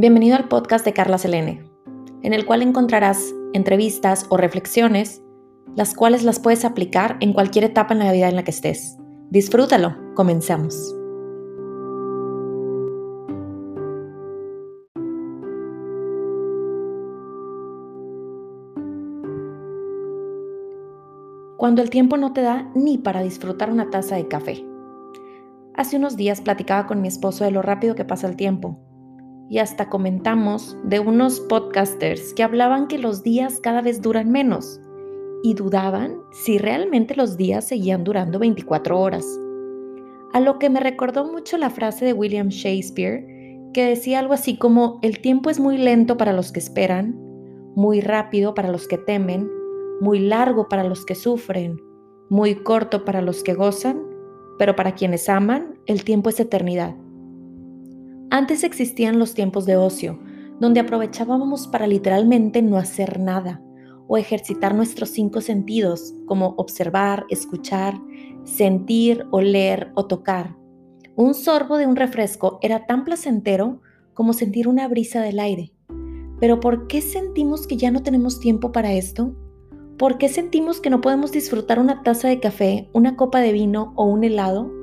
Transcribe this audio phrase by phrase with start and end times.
[0.00, 1.62] Bienvenido al podcast de Carla Selene,
[2.22, 5.22] en el cual encontrarás entrevistas o reflexiones,
[5.76, 8.96] las cuales las puedes aplicar en cualquier etapa en la vida en la que estés.
[9.28, 10.96] Disfrútalo, comenzamos.
[21.58, 24.64] Cuando el tiempo no te da ni para disfrutar una taza de café.
[25.74, 28.80] Hace unos días platicaba con mi esposo de lo rápido que pasa el tiempo
[29.50, 34.80] y hasta comentamos de unos podcasters que hablaban que los días cada vez duran menos
[35.42, 39.26] y dudaban si realmente los días seguían durando 24 horas.
[40.32, 43.26] A lo que me recordó mucho la frase de William Shakespeare
[43.74, 47.18] que decía algo así como el tiempo es muy lento para los que esperan,
[47.74, 49.50] muy rápido para los que temen,
[50.00, 51.76] muy largo para los que sufren,
[52.28, 54.00] muy corto para los que gozan,
[54.58, 56.94] pero para quienes aman el tiempo es eternidad.
[58.30, 60.20] Antes existían los tiempos de ocio,
[60.60, 63.60] donde aprovechábamos para literalmente no hacer nada
[64.06, 68.00] o ejercitar nuestros cinco sentidos, como observar, escuchar,
[68.44, 70.56] sentir, oler o tocar.
[71.16, 73.80] Un sorbo de un refresco era tan placentero
[74.14, 75.72] como sentir una brisa del aire.
[76.38, 79.34] Pero ¿por qué sentimos que ya no tenemos tiempo para esto?
[79.98, 83.92] ¿Por qué sentimos que no podemos disfrutar una taza de café, una copa de vino
[83.96, 84.79] o un helado?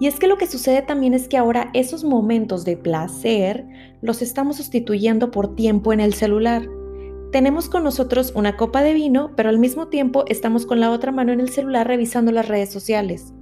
[0.00, 3.66] Y es que lo que sucede también es que ahora esos momentos de placer
[4.00, 6.66] los estamos sustituyendo por tiempo en el celular.
[7.32, 11.12] Tenemos con nosotros una copa de vino, pero al mismo tiempo estamos con la otra
[11.12, 13.34] mano en el celular revisando las redes sociales.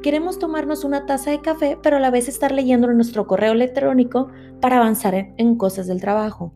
[0.00, 4.28] Queremos tomarnos una taza de café, pero a la vez estar leyendo nuestro correo electrónico
[4.60, 6.54] para avanzar en, cosas del trabajo.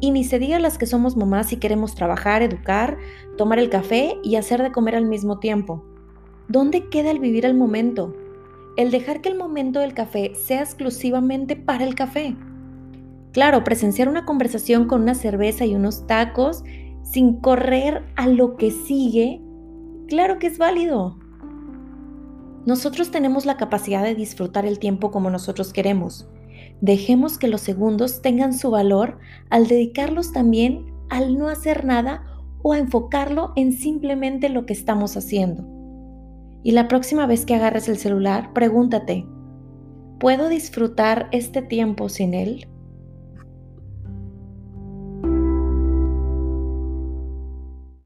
[0.00, 2.96] Y ni se diga las que somos mamás y queremos trabajar, educar,
[3.36, 5.84] tomar el café y hacer de comer al mismo tiempo.
[6.46, 8.14] ¿Dónde queda el vivir el momento?
[8.76, 12.36] El dejar que el momento del café sea exclusivamente para el café.
[13.32, 16.62] Claro, presenciar una conversación con una cerveza y unos tacos
[17.02, 19.40] sin correr a lo que sigue,
[20.08, 21.18] claro que es válido.
[22.66, 26.28] Nosotros tenemos la capacidad de disfrutar el tiempo como nosotros queremos.
[26.80, 29.18] Dejemos que los segundos tengan su valor
[29.50, 32.24] al dedicarlos también al no hacer nada
[32.62, 35.73] o a enfocarlo en simplemente lo que estamos haciendo.
[36.64, 39.26] Y la próxima vez que agarres el celular, pregúntate,
[40.18, 42.66] ¿puedo disfrutar este tiempo sin él?